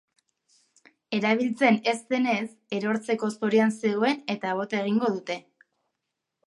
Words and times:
Erabiltzen 1.17 1.77
ez 1.93 1.95
zenez, 2.13 2.41
erortzeko 2.79 3.31
zorian 3.37 3.77
zegoen 3.79 4.27
eta 4.37 4.57
bota 4.63 4.85
egingo 4.85 5.17
dute. 5.19 5.39